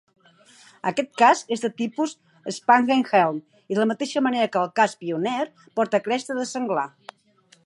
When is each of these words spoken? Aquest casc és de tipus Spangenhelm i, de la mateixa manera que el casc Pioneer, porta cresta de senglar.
Aquest 0.91 1.11
casc 1.21 1.53
és 1.55 1.61
de 1.65 1.71
tipus 1.81 2.15
Spangenhelm 2.57 3.39
i, 3.45 3.61
de 3.75 3.79
la 3.83 3.87
mateixa 3.93 4.27
manera 4.31 4.51
que 4.57 4.65
el 4.65 4.75
casc 4.81 5.05
Pioneer, 5.05 5.49
porta 5.81 6.05
cresta 6.09 6.43
de 6.43 6.53
senglar. 6.59 6.93